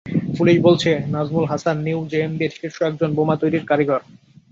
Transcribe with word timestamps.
Police 0.37 0.57
বলছে, 0.61 0.91
Nazmul 1.13 1.45
Hasan 1.51 1.77
new 1.85 1.99
জেএমবির 2.11 2.51
শীর্ষ 2.57 2.77
একজন 2.83 3.09
বোমা 3.15 3.35
তৈরির 3.41 3.67
কারিগর। 3.67 4.01